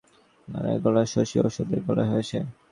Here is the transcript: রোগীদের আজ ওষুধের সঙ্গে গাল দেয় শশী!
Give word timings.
রোগীদের 0.47 0.95
আজ 1.01 1.11
ওষুধের 1.15 1.53
সঙ্গে 1.55 1.77
গাল 1.79 1.97
দেয় 1.99 2.23
শশী! 2.23 2.39